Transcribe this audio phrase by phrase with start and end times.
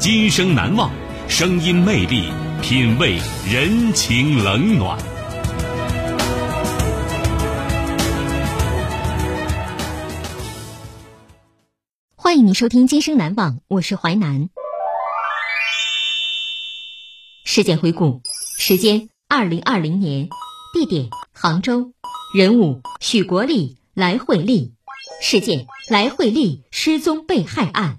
[0.00, 0.90] 今生难忘，
[1.28, 4.98] 声音魅力，品味人情冷暖。
[12.16, 14.48] 欢迎您收听《今生难忘》，我是淮南。
[17.44, 18.22] 事件回顾：
[18.58, 20.30] 时间二零二零年，
[20.72, 21.92] 地点杭州，
[22.34, 24.72] 人物许国立、来惠丽，
[25.20, 27.98] 事件来惠丽失踪被害案。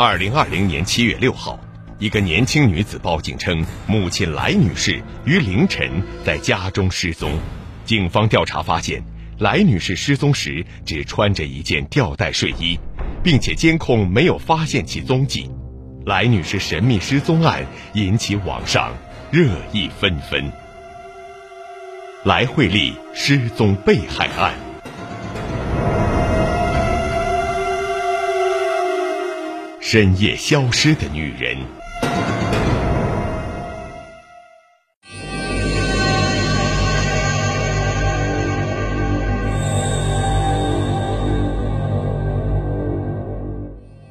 [0.00, 1.58] 二零二零年七月六号。
[1.98, 5.90] 一个年轻女子报警称，母亲来女士于凌晨
[6.24, 7.36] 在家中失踪。
[7.84, 9.02] 警方调查发现，
[9.40, 12.78] 来女士失踪时只穿着一件吊带睡衣，
[13.24, 15.50] 并且监控没有发现其踪迹。
[16.06, 18.92] 来女士神秘失踪案引起网上
[19.32, 20.52] 热议纷纷。
[22.22, 24.54] 来惠丽失踪被害案，
[29.90, 31.56] 深夜消失的女人。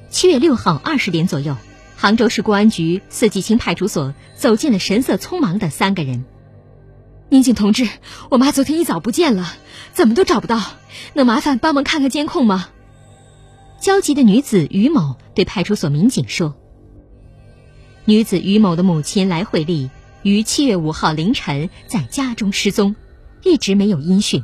[0.10, 1.56] 七月六号二十点左右，
[1.96, 6.26] 杭州市公安局四季青派出所走进了神色匆忙的三个人。
[7.30, 7.88] 民警同志，
[8.32, 9.54] 我妈昨天一早不见了，
[9.94, 10.60] 怎么都找不到，
[11.14, 12.70] 能麻烦帮忙看看监控吗？
[13.80, 16.56] 焦急的女子于某对派出所民警说。
[18.06, 19.90] 女子于某的母亲来惠丽
[20.24, 22.96] 于七月五号凌晨在家中失踪，
[23.44, 24.44] 一直没有音讯。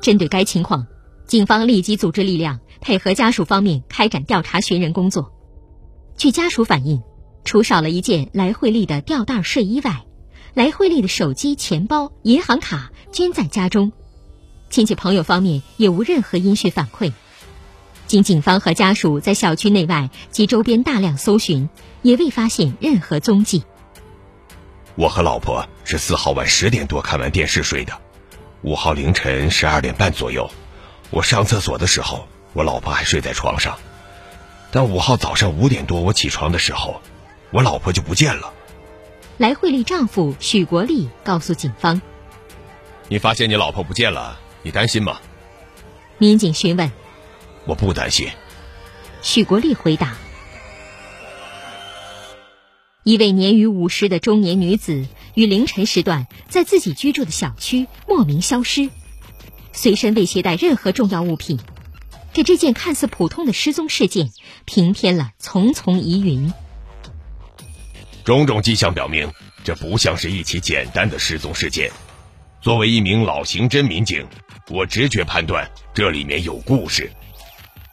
[0.00, 0.86] 针对该情况，
[1.26, 5.32] 警方立即组织力量，配合家属方面开展调查寻人工作。
[6.16, 7.02] 据家属反映，
[7.44, 10.04] 除少了一件来惠丽的吊带睡衣外，
[10.54, 13.92] 来惠丽的手机、钱包、银行卡均在家中。
[14.68, 17.12] 亲戚朋友方面也无任何音讯反馈。
[18.10, 21.68] 经警方和家属在小区内外及周边大量搜寻，
[22.02, 23.62] 也未发现任何踪迹。
[24.96, 27.92] 我和老婆是四号晚十点多看完电视睡的，
[28.62, 30.50] 五号凌晨十二点半左右，
[31.10, 33.78] 我上厕所的时候，我老婆还睡在床上。
[34.72, 37.00] 但五号早上五点多我起床的时候，
[37.52, 38.52] 我老婆就不见了。
[39.38, 42.02] 来惠丽丈夫许国立告诉警方
[43.06, 45.20] ：“你发现你老婆不见了，你担心吗？”
[46.18, 46.90] 民警询问。
[47.70, 48.26] 我不担心，
[49.22, 50.16] 许国立回答。
[53.04, 58.90] 一位年逾五十的中年女子于凌晨时段在自己居住的小区莫名消失，
[59.72, 61.60] 随身未携带任何重要物品，
[62.32, 64.32] 给这件看似普通的失踪事件
[64.64, 66.52] 平添了重重疑云。
[68.24, 69.30] 种种迹象表明，
[69.62, 71.88] 这不像是一起简单的失踪事件。
[72.60, 74.26] 作为一名老刑侦民警，
[74.70, 77.08] 我直觉判断这里面有故事。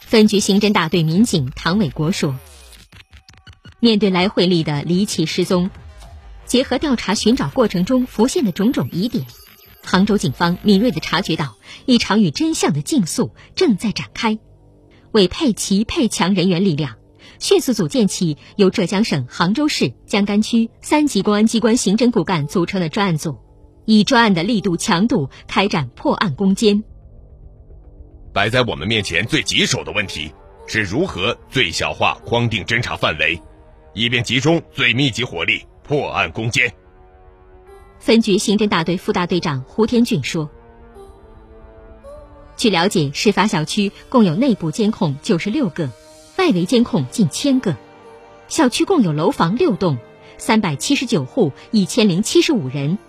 [0.07, 2.33] 分局刑侦大队民警唐伟国说
[3.81, 5.69] ：“面对来惠丽的离奇失踪，
[6.45, 9.25] 结合调查寻找过程中浮现的种种疑点，
[9.83, 14.39] 杭州警方敏锐地察觉到一场与真相的竞速正在展开。
[15.11, 16.95] 为配齐配强人员力量，
[17.37, 23.35] 迅速组建起由浙江省杭州市江干区三级公安机关刑侦骨干组成的专案组，
[23.83, 26.81] 以专案的力度强度开展破案攻坚。”
[28.37, 30.31] 摆在我们面前最棘手的问题
[30.67, 33.41] 是如何最小化框定侦查范围，
[33.95, 36.71] 以便集中最密集火力破案攻坚。
[37.97, 40.51] 分局刑侦大队副大队长胡天俊说
[42.55, 45.89] ：“据了解，事发小区共有内部监控九十六个，
[46.37, 47.75] 外围监控近千个，
[48.47, 49.97] 小区共有楼房六栋，
[50.37, 52.99] 三百七十九户，一千零七十五人。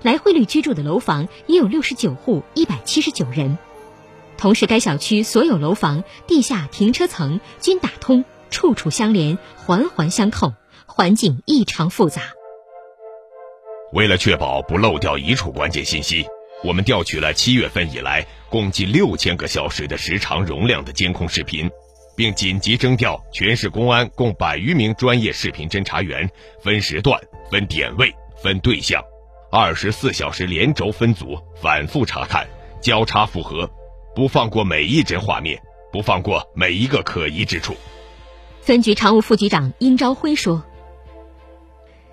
[0.00, 3.58] 来惠里居住的楼房也有六十九户一百七十九人，
[4.40, 10.54] 同时该小区所有楼房地下停车层均打通，处处相连，环环相扣，
[10.86, 12.22] 环境异常复杂。
[13.92, 16.24] 为了确保不漏掉一处关键信息，
[16.64, 21.70] 我们调取了七月份以来共计六千个小时的时长容量的监控视频，
[22.16, 26.26] 并紧急征调全市公安共百余名专业视频侦查员，
[26.62, 27.20] 分时段、
[27.50, 28.10] 分点位、
[28.42, 29.04] 分对象。
[29.52, 32.48] 二十四小时连轴分组反复查看，
[32.80, 33.68] 交叉复核，
[34.14, 35.62] 不放过每一帧画面，
[35.92, 37.74] 不放过每一个可疑之处。
[38.60, 40.64] 分局常务副局长殷朝辉说：“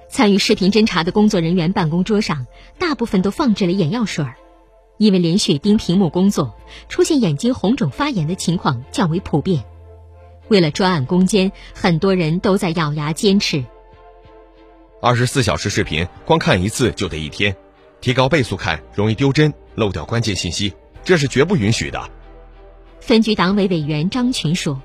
[0.07, 2.45] 参与视频侦查的工作人员办公桌上，
[2.77, 4.35] 大部分都放置了眼药水儿，
[4.97, 6.55] 因为连续盯屏幕工作，
[6.88, 9.65] 出现眼睛红肿发炎的情况较为普遍。
[10.47, 13.65] 为了专案攻坚，很多人都在咬牙坚持。”
[15.01, 17.55] 二十四小时视频光看一次就得一天，
[18.01, 20.73] 提高倍速看容易丢帧，漏掉关键信息，
[21.07, 22.12] 这是绝不允许的。
[23.00, 24.81] 分局党委委员张群说：“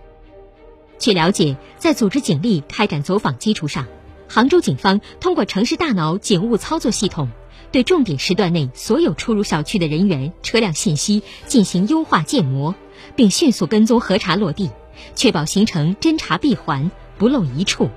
[0.97, 3.89] 据了解，在组织警力开展走访基础上，
[4.29, 7.29] 杭州警方通过城市大脑警务操作系统，
[7.73, 12.77] 对重点时段内所有出入小区的人员、车辆信息进行优化建模，
[13.17, 14.71] 并迅速跟踪核查落地，
[15.17, 17.91] 确保形成侦查闭环，不漏一处。”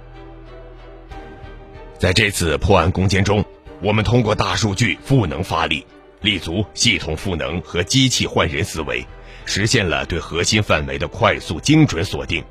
[1.99, 3.45] 在这次破案攻坚中，
[3.83, 5.85] 我们通过大数据赋能发力，
[6.25, 9.05] 立足系统赋能和机器换人思维，
[9.45, 12.43] 实现了对核心范围的快速精准锁定，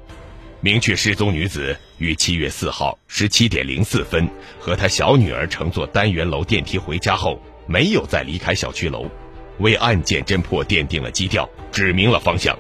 [0.61, 4.27] 明确失踪女子于七月四号十七点零四分
[4.61, 9.11] 和她小女儿乘坐单元楼电梯回家后，没有再离开小区楼，
[9.59, 12.57] 为案件侦破奠定了基调，指明了方向。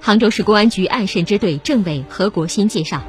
[0.00, 3.00] 杭州市公安局案审支队政委何国新介绍。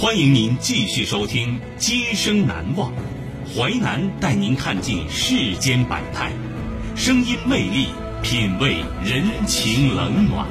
[0.00, 2.90] 欢迎您继续收听《今生难忘》，
[3.54, 6.32] 淮南带您看尽世间百态，
[6.96, 7.88] 声音魅力，
[8.22, 10.46] 品味人情冷暖。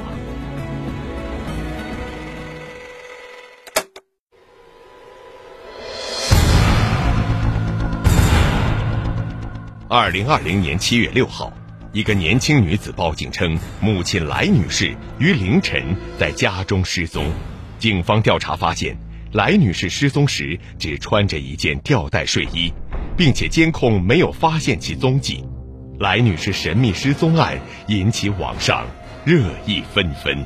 [9.88, 11.52] 二零二零年七月六号，
[11.92, 17.28] 一个年轻女子报警称，母亲来女士于凌晨在家中失踪。
[17.80, 18.96] 警方调查发现。
[19.32, 22.72] 来女士失踪时只穿着一件吊带睡衣，
[23.16, 25.44] 并且监控没有发现其踪迹。
[26.00, 27.56] 来女士神秘失踪案
[27.86, 28.84] 引起网上
[29.24, 30.44] 热议纷纷。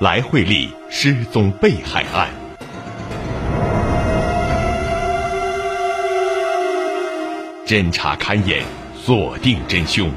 [0.00, 2.28] 来惠利失踪被害案，
[7.66, 8.64] 侦查勘验，
[8.96, 10.10] 锁定真凶。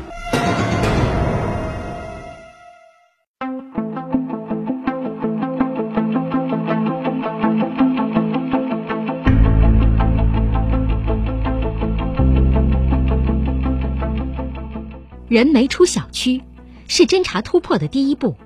[15.35, 16.41] 人没出小区，
[16.87, 18.37] 是侦查突破的第一步，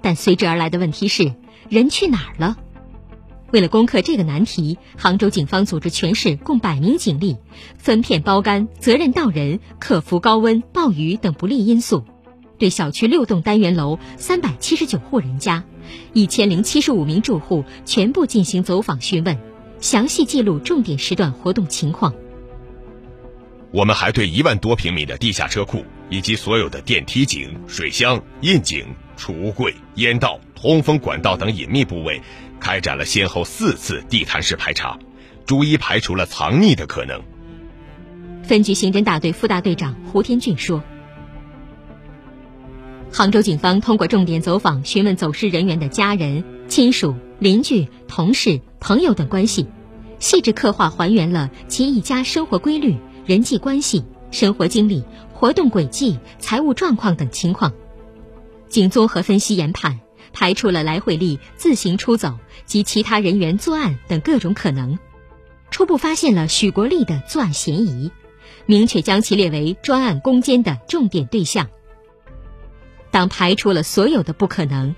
[0.00, 1.34] 但随之而来的问题是
[1.68, 2.56] 人去哪儿了？
[3.52, 7.36] 为了攻克这个难题，杭州警方组织全市共百名警力，
[7.76, 12.04] 分片包干，责任到人，克服高温、暴雨等不利因素，
[12.56, 15.62] 对小区六栋单元楼三百七十九户人家、
[16.14, 19.38] 一千零七十五名住户全部进行走访询问，
[19.78, 22.14] 详细记录重点时段活动情况。
[23.72, 25.84] 我们还对一万多平米的地下车库。
[26.10, 28.84] 以及所有的电梯井、水箱、印井、
[29.16, 32.20] 储物柜、烟道、通风管道等隐秘部位，
[32.58, 34.98] 开展了先后四次地毯式排查，
[35.46, 37.22] 逐一排除了藏匿的可能。
[38.42, 40.82] 分局刑侦大队副大队长胡天俊说
[43.12, 49.66] ：“杭州警方通过重点走访询问走失人员的家人、亲属、邻居、同事、朋友等关系，
[50.18, 57.72] 细致刻画还原了其一家生活规律、人际关系、生活经历、活动轨迹、财务状况等情况。
[58.68, 60.00] 经综合分析研判，
[60.32, 64.98] 排除了来惠利自行出走及其他人员作案等各种可能。
[65.70, 68.10] 初步发现了许国立的作案嫌疑，
[68.66, 71.68] 明确将其列为专案攻坚的重点对象。
[73.10, 74.94] 当排除了所有的不可能，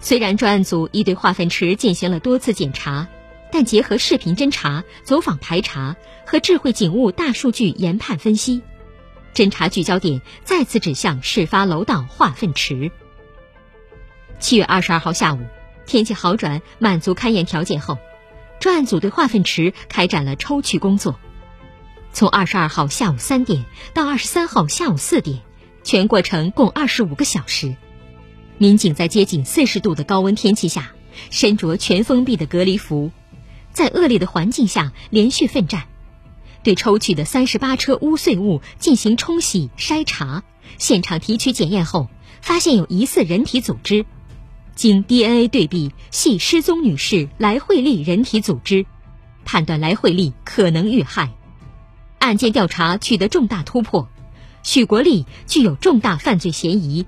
[0.00, 3.08] 虽然专案组已对化粪池进行了多次检查，
[3.56, 5.96] 但结合视频侦查、走访排查
[6.26, 8.60] 和智慧警务大数据研判分析，
[9.34, 12.90] 侦查聚焦点再次指向事发楼道化粪池。
[14.38, 15.40] 七月二十二号下午，
[15.86, 17.96] 天气好转，满足勘验条件后。
[18.60, 21.18] 专案组对化粪池开展了抽取工作，
[22.12, 25.40] 从二十二号下午三点到二十三号下午四点，
[25.82, 27.74] 全过程共二十五个小时。
[28.58, 30.92] 民警在接近四十度的高温天气下，
[31.30, 33.10] 身着全封闭的隔离服，
[33.76, 35.84] 在恶劣的环境下连续奋战，
[36.62, 40.44] 对抽取的三十八车污秽物进行冲洗筛查，
[40.78, 42.08] 现场提取检验后，
[42.40, 44.06] 发现有疑似人体组织。
[44.74, 48.86] 经 DNA 对比，系失踪女士来惠丽人体组织，
[49.44, 51.34] 判断来惠丽可能遇害。
[52.18, 54.08] 案件调查取得重大突破，
[54.62, 57.04] 许国立具有重大犯罪嫌疑。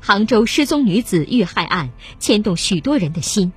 [0.00, 1.88] 杭州失踪女子遇害案
[2.18, 3.54] 牵动许多人的心。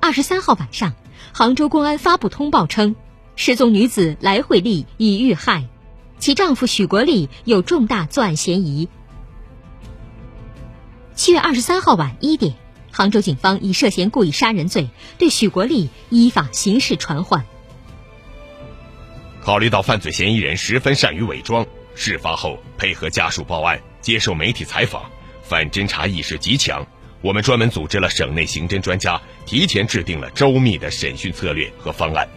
[0.00, 0.94] 二十三号晚上，
[1.32, 2.94] 杭州公安发布通报称，
[3.34, 5.64] 失踪女子来惠丽已遇害，
[6.18, 8.88] 其丈夫许国立有重大作案嫌疑。
[11.14, 12.54] 七月二十三号晚一点，
[12.92, 14.88] 杭州警方以涉嫌故意杀人罪
[15.18, 17.44] 对许国立依法刑事传唤。
[19.40, 25.02] 考虑到犯罪嫌疑人十分善于伪装，事发后配合家属报案、接受媒体采访，
[25.42, 26.86] 反侦查意识极强。
[27.22, 32.28] 我们专门组织了省内刑侦专家，提前制定了周密的审讯策略和方案。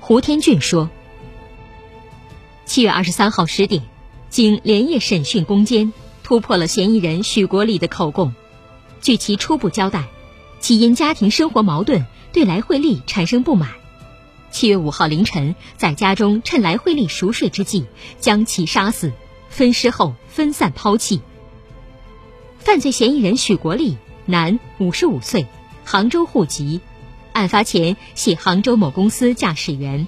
[0.00, 0.90] 胡天俊说
[2.66, 3.82] ：“七月二十三号十点，
[4.28, 5.92] 经连夜审讯攻坚。”
[6.24, 8.32] 突破了嫌疑人许国立的口供。
[9.00, 10.04] 据其初步交代，
[10.60, 13.70] 其因家庭生活矛盾，对来惠丽产生不满。
[14.50, 17.86] 七月五号凌晨，在家中趁来惠丽熟睡之际，
[18.20, 19.12] 将其杀死，
[19.50, 21.20] 分尸后分散抛弃。
[22.62, 25.46] 犯罪嫌疑人许国立，男，五十五岁，
[25.84, 26.80] 杭州户籍，
[27.32, 30.06] 案发前系杭州某公司驾驶员。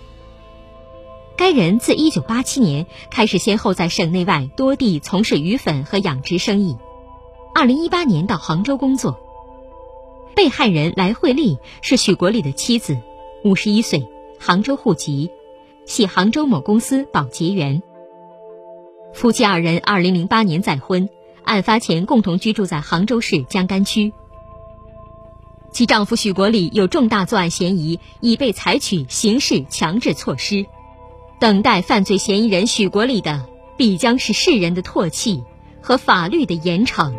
[1.36, 6.76] 该人自1987年开始，先后在省内外多地从事鱼粉和养殖生意。
[7.56, 9.18] 2018年到杭州工作。
[10.36, 12.96] 被害人来惠丽是许国立的妻子
[13.42, 14.08] ，51岁，
[14.38, 15.32] 杭州户籍，
[15.86, 17.82] 系杭州某公司保洁员。
[19.12, 21.08] 夫妻二人2008年再婚，
[21.44, 24.12] 案发前共同居住在杭州市江干区。
[25.72, 30.66] 其丈夫许国礼有重大作案嫌疑，已被采取刑事强制措施。
[31.40, 33.44] 等待犯罪嫌疑人许国礼的，
[33.76, 35.42] 必将是世人的唾弃
[35.82, 37.12] 和法律的严惩。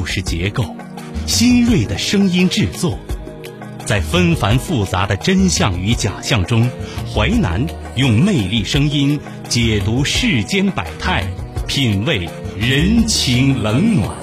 [0.00, 0.64] 故事结构，
[1.26, 2.98] 新锐的声音制作，
[3.84, 6.70] 在纷繁复杂的真相与假象中，
[7.14, 7.66] 淮南
[7.96, 11.26] 用魅力声音解读世间百态，
[11.68, 12.26] 品味
[12.58, 14.16] 人情冷暖。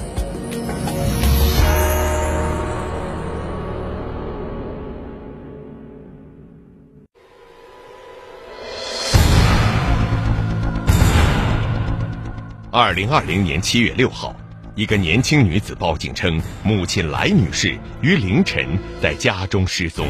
[12.72, 14.34] 二零二零年七月六号。
[14.78, 18.64] 一个年轻女子报警称，母亲来女士于凌晨
[19.02, 20.06] 在家中失踪。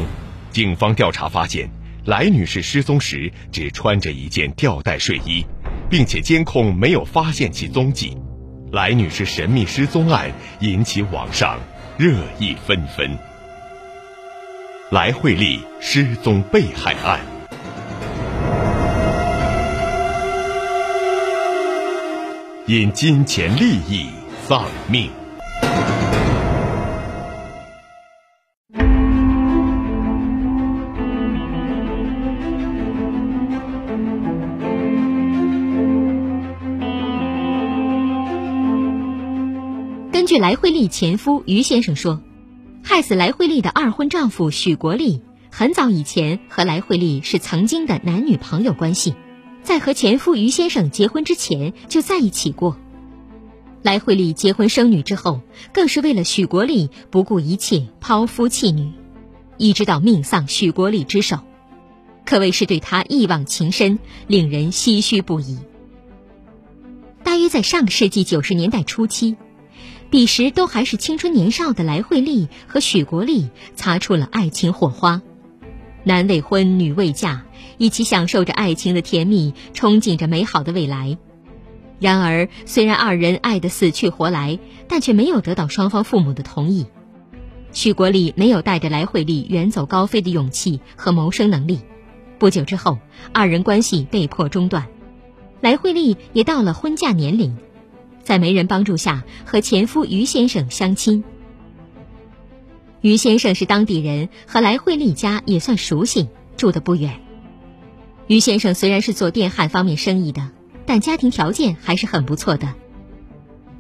[0.50, 1.66] 警方调查发现，
[2.04, 5.42] 来女士失踪时只穿着一件吊带睡衣，
[5.88, 8.14] 并且监控没有发现其踪迹。
[8.70, 11.58] 来女士神秘失踪案引起网上
[11.96, 13.16] 热议纷纷。
[14.90, 17.20] 来惠丽失踪被害案，
[22.66, 24.10] 因金钱利益。
[24.48, 25.10] 丧命。
[40.10, 42.22] 根据来惠丽前夫于先生说，
[42.82, 49.14] 害死来惠丽的二婚丈夫许国立，很早以前和来惠丽是曾经的男女朋友关系，
[49.62, 52.78] 在和前夫于先生结婚之前就在一起过。
[53.82, 55.40] 来惠丽结婚生女之后，
[55.72, 58.92] 更是为了许国立不顾一切抛夫弃女，
[59.56, 61.38] 一直到命丧许国立之手，
[62.26, 65.58] 可谓是对他一往情深，令人唏嘘不已。
[67.22, 69.36] 大约在上个世纪九十年代初期，
[70.10, 75.22] 彼时都还是青春年少的来惠丽和许国立擦出了爱情火花，
[76.04, 77.44] 男未婚女未嫁，
[77.76, 81.16] 一起享受着爱情的甜蜜，憧憬着美好的未来。
[82.00, 86.86] 然而，虽然二人爱得死去活来，但却没有得到双方父母的同意。
[87.72, 91.80] 许国立没有带着来惠丽远走高飞的勇气和谋生能力。
[92.38, 92.98] 不久之后，
[93.32, 94.86] 二人关系被迫中断。
[95.60, 97.56] 来惠丽也到了婚嫁年龄，
[98.22, 101.24] 在媒人帮助下和前夫于先生相亲。
[103.00, 107.20] 于先生是当地人，和来惠丽家也算熟悉，住得不远。
[108.28, 110.48] 于先生虽然是做电焊方面生意的。
[110.88, 112.72] 但家庭条件还是很不错的。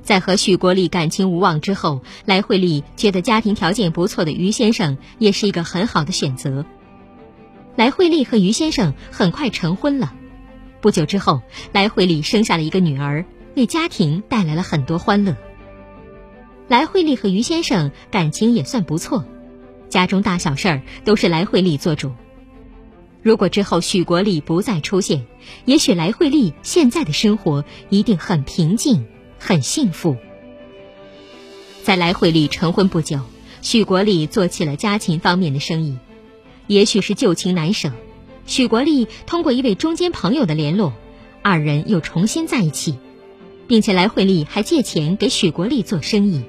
[0.02, 6.66] 在和许国立感情无望之后，来惠丽觉得家庭条件不错的于先生也是一个很好的选择。
[7.76, 10.12] 来惠丽和于先生很快成婚了。
[10.82, 11.40] 不久之后，
[11.72, 13.24] 来惠丽生下了一个女儿，
[13.56, 15.34] 为家庭带来了很多欢乐。
[16.68, 19.24] 来惠丽和于先生感情也算不错，
[19.88, 22.12] 家中大小事儿都是来惠丽做主。
[23.22, 25.26] 如果之后许国立不再出现，
[25.64, 29.06] 也许来惠丽现在的生活一定很平静、
[29.38, 30.16] 很幸福。
[31.82, 33.20] 在来惠丽成婚不久，
[33.60, 35.98] 许国立做起了家禽方面的生意。
[36.66, 37.92] 也许是旧情难舍，
[38.46, 40.92] 许国立通过一位中间朋友的联络，
[41.42, 42.98] 二人又重新在一起，
[43.66, 46.42] 并且来惠丽还借钱给许国立做生意。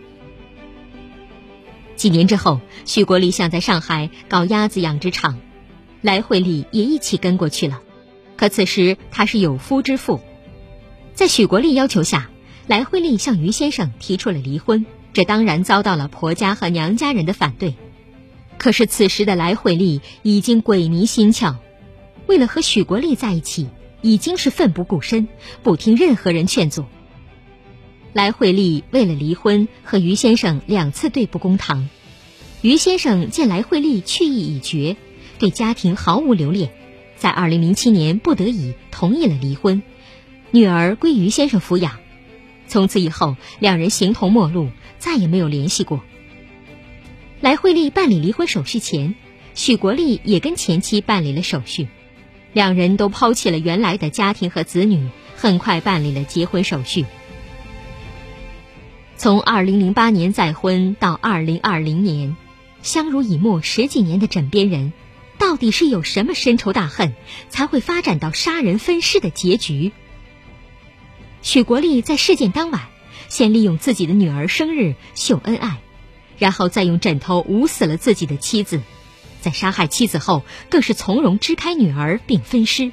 [1.96, 5.40] 几年之后，许国立想在上海搞鸭子养殖场。
[6.02, 7.82] 来惠丽也一起跟过去了，
[8.38, 10.22] 可此时他是有夫之妇，
[11.14, 12.30] 在许国立要求下，
[12.68, 17.76] 来惠丽向于先生提出了离婚，这当然遭到了婆家和娘家人的反对。
[18.58, 21.56] 可是此时的来惠丽已经鬼迷心窍，
[22.28, 23.68] 为了和许国立在一起，
[24.02, 25.28] 已经是奋不顾身，
[25.64, 26.86] 不听任何人劝阻。
[28.14, 31.90] 来惠丽为了离婚和于先生两次对簿公堂，
[32.62, 34.96] 于先生见来惠丽去意已决。
[35.40, 36.70] 对家庭毫无留恋，
[37.16, 39.82] 在二零零七年不得已同意了离婚，
[40.52, 41.98] 女儿归于先生抚养。
[42.68, 46.02] 从此以后，两人形同陌路，再也没有联系过。
[47.40, 49.16] 来惠丽办理离婚手续前，
[49.56, 51.88] 许国立也跟前妻办理了手续，
[52.52, 57.06] 两人都抛弃了原来的家庭和子女，很快办理了结婚手续。
[59.16, 62.36] 从二零零八年再婚到二零二零年，
[62.82, 64.92] 相濡以沫十几年的枕边人。
[65.50, 67.16] 到底是有什么深仇大恨，
[67.50, 69.92] 才会发展到杀人分尸的结局？
[71.42, 72.88] 许国立在事件当晚，
[73.30, 75.80] 先利用自己的女儿生日秀恩爱，
[76.38, 78.80] 然后再用枕头捂死了自己的妻子，
[79.42, 82.92] 在杀害妻子后，更是从容支开女儿并分尸，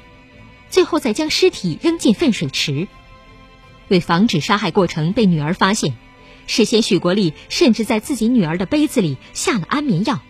[0.71, 2.87] 最后再将尸体扔进粪水池。
[3.87, 5.95] 为防止杀害过程被女儿发现，
[6.47, 10.23] 事先许国立甚至在自己女儿的杯子里下了安眠药。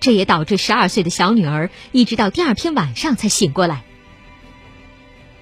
[0.00, 3.84] 这也导致十二岁的小女儿一直到第二天晚上才醒过来。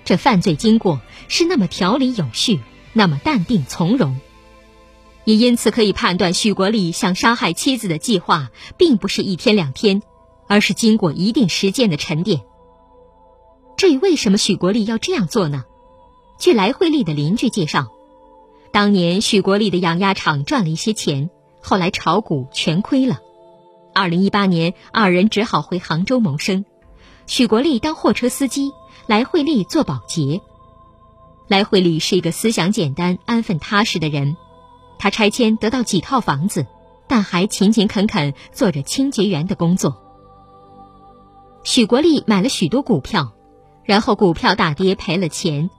[0.04, 2.60] 这犯罪经过是那么条理有序，
[2.92, 4.18] 那么淡定从容，
[5.24, 10.02] 也因此可以判断许国立想杀害妻子的计划并不是一天两天，
[10.46, 12.42] 而是经过一定时间的沉淀。
[13.76, 15.64] 至于为什么许国立要这样做呢？
[16.38, 17.88] 据来惠丽的邻居介绍，
[18.72, 23.20] 当年许国立的养鸭场赚了一些钱，后来炒股全亏了。
[23.94, 26.64] 二零一八年，二人只好回杭州谋生。
[27.26, 28.72] 许国立当货车司机，
[29.06, 30.40] 来惠丽做保洁。
[31.46, 34.36] 来惠丽是一个思想简单、安分踏实的人。
[34.98, 36.66] 他拆迁得到几套房子，
[37.06, 39.96] 但还勤勤恳恳做着清洁员的工作。
[41.62, 43.32] 许国立买了许多股票，
[43.84, 45.70] 然后股票大跌赔了钱。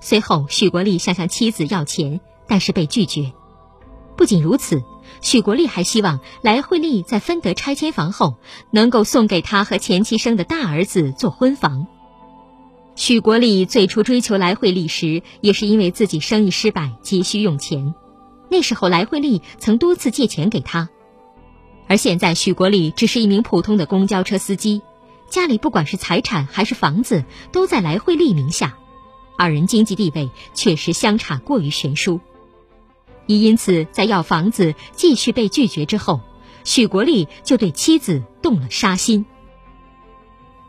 [0.00, 3.32] 随后，许国立想向妻子要钱，但是被拒绝。
[4.16, 4.82] 不仅如此。
[5.22, 8.34] 许国立还希望来惠丽在分得拆迁房后，
[8.70, 11.86] 能够送给他和前妻生的大儿子做婚房。
[12.96, 17.94] 许国立最初追求来惠丽时，也是因为自己生意失败，急需用钱。
[18.50, 20.90] 那时候来惠丽曾多次借钱给他，
[21.86, 24.82] 而现在许国立只是一名普通的公交车司机，
[25.30, 28.76] 家里不管是财产还是房子都在来惠丽名下，
[29.38, 32.20] 二人经济地位确实相差过于悬殊。
[33.40, 36.20] 因此在要房子继续被拒绝之后，
[36.64, 39.24] 许国立就对妻子动了杀心。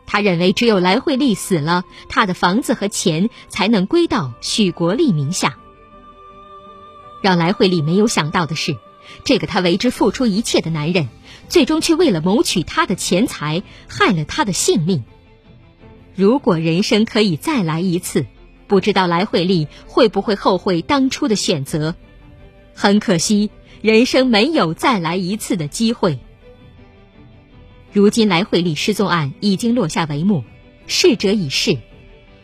[0.06, 5.56] 他认为只有来惠丽死了，他的房子和钱才能归到许国立名下。
[7.22, 8.76] 让来惠丽没有想到的是，
[9.24, 11.08] 这个他为之付出一切的男人，
[11.48, 15.04] 最终却为了谋取他的钱财，害了他的性命。
[16.14, 18.26] 如果人生可以再来一次，
[18.68, 21.94] 不知道来惠丽会不会后悔当初的选择。
[22.74, 23.50] 很可惜，
[23.82, 26.18] 人生没有再来一次的机会。
[27.92, 30.42] 如今来惠丽失踪案已经落下帷幕，
[30.88, 31.78] 逝者已逝，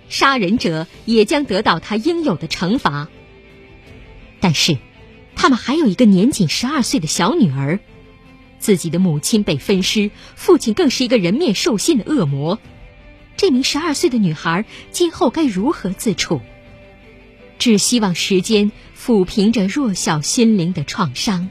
[0.09, 3.09] 杀人者也将得到他应有的惩罚。
[4.39, 4.79] 但是，
[5.35, 7.81] 他们还有一个年仅十二岁的小女儿，
[8.61, 12.61] 自己的母亲被分尸，父亲更是一个人面兽心的恶魔。
[13.37, 16.41] 这名十二岁的女孩今后该如何自处？
[17.59, 18.71] 只希望时间
[19.03, 21.49] 抚平着弱小心灵的创伤。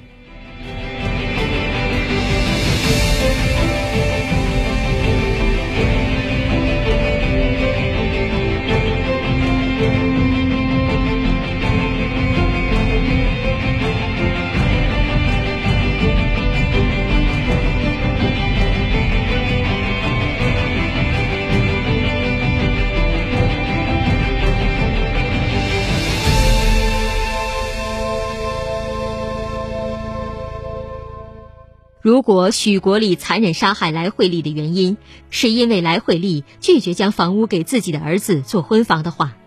[32.09, 34.97] 如果许国立残忍杀害来惠丽的原因，
[35.29, 39.37] 是因为来惠丽拒绝将房屋给自己的儿子做婚房的话，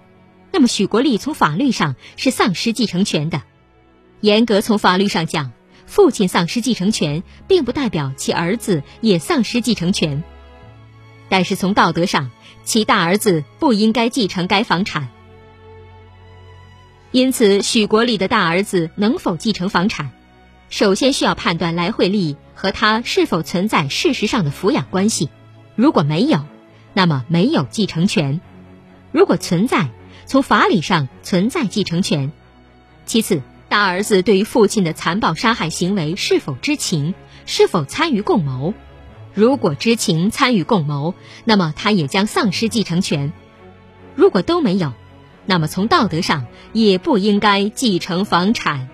[0.52, 3.42] 那么许国立从法律上是丧失继承权的。
[4.20, 5.50] 严格从法律上讲，
[5.86, 10.22] 父亲丧失继承权，并不代表其儿子也丧失继承权。
[11.28, 12.30] 但是从道德上，
[12.62, 15.08] 其大儿子不应该继承该房产。
[17.10, 20.12] 因此，许国立的大儿子能否继承房产，
[20.70, 22.36] 首先需要判断来惠丽。
[22.62, 25.30] 和他是否存在事实上的抚养关系？
[25.74, 26.44] 如果没有，
[26.92, 28.38] 那么没有继承权；
[29.10, 29.90] 如果存在，
[30.26, 32.30] 从法理上存在继承权。
[33.04, 37.14] 其次，大儿子对于父亲的残暴杀害行为是否知情，
[37.46, 38.74] 是否参与共谋？
[39.34, 43.32] 如果知情、参与共谋，那么他也将丧失继承权；
[44.14, 44.92] 如果都没有，
[45.46, 48.88] 那么从道德上也不应该继承房产。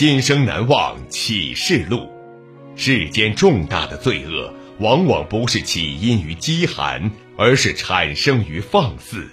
[0.00, 2.08] 今生难忘启示录，
[2.74, 9.28] 世间重大的罪恶，往往不是起因于饥寒，而是产生于放肆。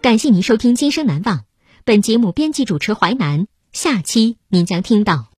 [0.00, 1.38] 感谢您收听《今生难忘》，
[1.84, 5.35] 本节目编辑主持淮南，下期您将听到。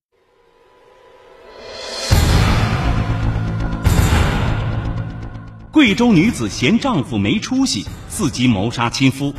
[5.78, 9.32] 贵州女子嫌丈夫没出息，伺机谋杀亲夫。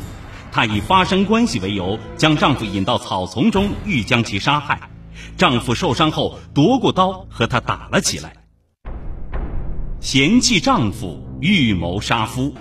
[0.53, 4.89] 她以发生关系为由，将丈夫引到草丛中，欲将其杀害。
[5.35, 8.37] 丈夫受伤后，夺过刀和她打了起来。
[9.99, 12.55] 嫌弃丈夫预谋杀夫。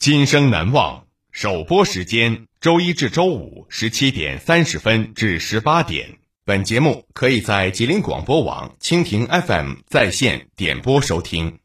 [0.00, 6.18] 今生难忘首播时间：周一至周五十七点三十分至十八点。
[6.46, 11.58] 本节目可以在吉林广播网蜻蜓 fm 在线点播收听。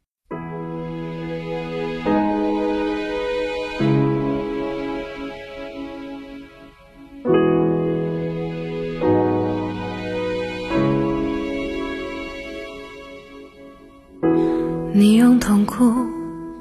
[14.93, 15.93] 你用痛苦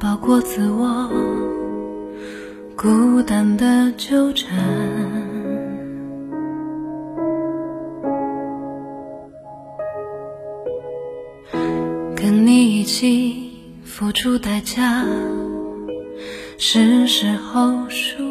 [0.00, 1.08] 包裹自我
[2.76, 5.07] 孤单的纠缠。
[12.88, 13.50] 起
[13.84, 15.04] 付出代价，
[16.56, 18.27] 是时候输。